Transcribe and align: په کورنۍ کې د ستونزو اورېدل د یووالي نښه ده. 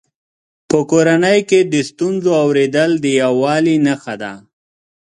په 0.69 0.79
کورنۍ 0.91 1.39
کې 1.49 1.59
د 1.73 1.75
ستونزو 1.89 2.31
اورېدل 2.43 2.91
د 3.03 3.05
یووالي 3.21 3.75
نښه 3.85 4.15
ده. 4.21 4.33